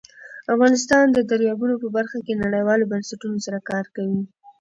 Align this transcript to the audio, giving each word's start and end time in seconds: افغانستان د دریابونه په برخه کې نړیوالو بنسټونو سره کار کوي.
افغانستان 0.53 1.05
د 1.11 1.19
دریابونه 1.31 1.75
په 1.81 1.87
برخه 1.97 2.17
کې 2.25 2.39
نړیوالو 2.43 2.89
بنسټونو 2.91 3.37
سره 3.45 3.59
کار 3.69 3.85
کوي. 3.95 4.21